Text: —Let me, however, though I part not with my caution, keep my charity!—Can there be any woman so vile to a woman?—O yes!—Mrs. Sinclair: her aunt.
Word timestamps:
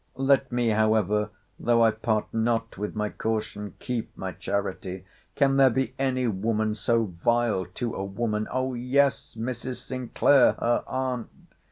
—Let 0.17 0.51
me, 0.51 0.69
however, 0.69 1.29
though 1.59 1.83
I 1.83 1.91
part 1.91 2.33
not 2.33 2.75
with 2.75 2.95
my 2.95 3.09
caution, 3.11 3.75
keep 3.77 4.17
my 4.17 4.31
charity!—Can 4.31 5.57
there 5.57 5.69
be 5.69 5.93
any 5.99 6.25
woman 6.25 6.73
so 6.73 7.03
vile 7.23 7.67
to 7.75 7.93
a 7.93 8.03
woman?—O 8.03 8.73
yes!—Mrs. 8.73 9.75
Sinclair: 9.83 10.53
her 10.53 10.83
aunt. 10.87 11.29